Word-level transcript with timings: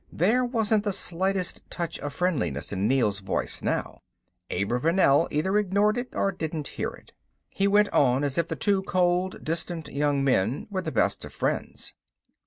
There 0.11 0.43
wasn't 0.43 0.83
the 0.83 0.93
slightest 0.93 1.61
touch 1.69 1.99
of 1.99 2.11
friendliness 2.11 2.71
in 2.71 2.87
Neel's 2.87 3.19
voice 3.19 3.61
now. 3.61 4.01
Abravanel 4.49 5.27
either 5.29 5.59
ignored 5.59 5.95
it 5.95 6.15
or 6.15 6.31
didn't 6.31 6.69
hear 6.69 6.89
it. 6.89 7.13
He 7.51 7.67
went 7.67 7.89
on 7.89 8.23
as 8.23 8.39
if 8.39 8.47
the 8.47 8.55
two 8.55 8.81
cold, 8.81 9.43
distant 9.43 9.89
young 9.93 10.23
men 10.23 10.65
were 10.71 10.81
the 10.81 10.91
best 10.91 11.23
of 11.23 11.33
friends. 11.35 11.93